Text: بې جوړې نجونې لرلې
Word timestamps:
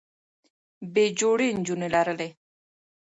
بې 0.93 1.05
جوړې 1.19 1.47
نجونې 1.57 1.87
لرلې 1.95 2.29